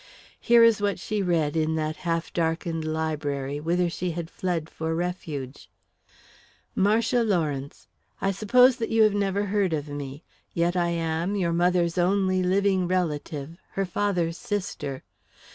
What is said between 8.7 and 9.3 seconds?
that you have